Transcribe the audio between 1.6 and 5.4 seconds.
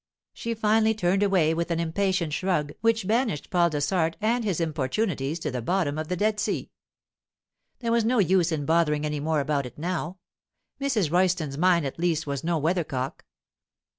an impatient shrug which banished Paul Dessart and his importunities